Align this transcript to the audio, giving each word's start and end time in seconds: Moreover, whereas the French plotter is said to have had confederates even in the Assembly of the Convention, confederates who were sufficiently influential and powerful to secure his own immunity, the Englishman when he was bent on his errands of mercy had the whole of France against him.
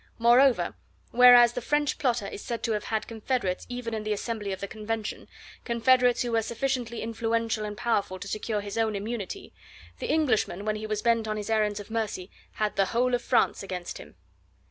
Moreover, 0.17 0.73
whereas 1.11 1.53
the 1.53 1.61
French 1.61 1.99
plotter 1.99 2.25
is 2.25 2.41
said 2.43 2.63
to 2.63 2.71
have 2.71 2.85
had 2.85 3.07
confederates 3.07 3.67
even 3.69 3.93
in 3.93 4.01
the 4.03 4.13
Assembly 4.13 4.51
of 4.51 4.59
the 4.59 4.67
Convention, 4.67 5.27
confederates 5.63 6.23
who 6.23 6.31
were 6.31 6.41
sufficiently 6.41 7.03
influential 7.03 7.63
and 7.65 7.77
powerful 7.77 8.17
to 8.17 8.27
secure 8.27 8.61
his 8.61 8.79
own 8.79 8.95
immunity, 8.95 9.53
the 9.99 10.09
Englishman 10.09 10.65
when 10.65 10.77
he 10.77 10.87
was 10.87 11.03
bent 11.03 11.27
on 11.27 11.37
his 11.37 11.51
errands 11.51 11.79
of 11.79 11.91
mercy 11.91 12.31
had 12.53 12.77
the 12.77 12.85
whole 12.97 13.13
of 13.13 13.21
France 13.21 13.61
against 13.61 13.99
him. 13.99 14.15